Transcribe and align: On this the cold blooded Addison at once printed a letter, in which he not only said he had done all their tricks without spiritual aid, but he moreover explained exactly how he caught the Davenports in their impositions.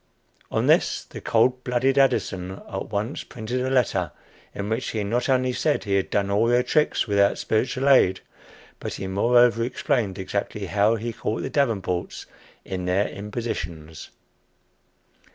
On 0.49 0.65
this 0.65 1.03
the 1.03 1.21
cold 1.21 1.63
blooded 1.63 1.95
Addison 1.95 2.59
at 2.67 2.89
once 2.89 3.23
printed 3.23 3.61
a 3.61 3.69
letter, 3.69 4.11
in 4.55 4.67
which 4.67 4.89
he 4.89 5.03
not 5.03 5.29
only 5.29 5.53
said 5.53 5.83
he 5.83 5.93
had 5.95 6.09
done 6.09 6.31
all 6.31 6.47
their 6.47 6.63
tricks 6.63 7.05
without 7.05 7.37
spiritual 7.37 7.87
aid, 7.87 8.21
but 8.79 8.95
he 8.95 9.05
moreover 9.05 9.63
explained 9.63 10.17
exactly 10.17 10.65
how 10.65 10.95
he 10.95 11.13
caught 11.13 11.43
the 11.43 11.51
Davenports 11.51 12.25
in 12.65 12.85
their 12.85 13.09
impositions. 13.09 14.09